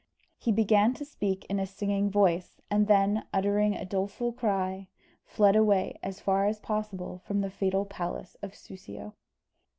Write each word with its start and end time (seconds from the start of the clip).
He 0.39 0.51
began 0.51 0.95
to 0.95 1.05
speak 1.05 1.45
in 1.45 1.59
a 1.59 1.67
singing 1.67 2.09
voice, 2.09 2.59
and 2.71 2.87
then 2.87 3.23
uttering 3.31 3.75
a 3.75 3.85
doleful 3.85 4.31
cry, 4.33 4.87
fled 5.23 5.55
away 5.55 5.99
as 6.01 6.19
far 6.19 6.47
as 6.47 6.59
possible 6.59 7.19
from 7.19 7.41
the 7.41 7.51
fatal 7.51 7.85
palace 7.85 8.35
of 8.41 8.55
Soussio. 8.55 9.13